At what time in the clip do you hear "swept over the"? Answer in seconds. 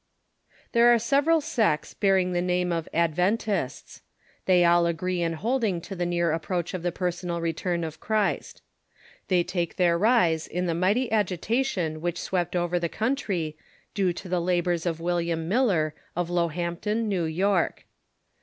12.19-12.89